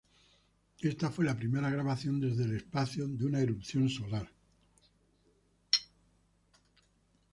Esta 0.81 1.11
fue 1.11 1.25
la 1.25 1.37
primera 1.37 1.69
grabación 1.69 2.19
desde 2.19 2.45
el 2.45 2.55
espacio 2.55 3.07
de 3.07 3.23
una 3.23 3.39
erupción 3.39 3.87
solar. 3.87 4.27